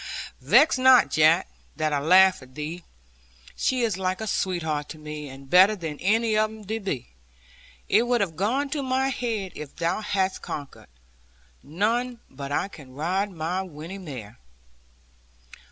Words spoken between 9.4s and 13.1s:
if thou hadst conquered. None but I can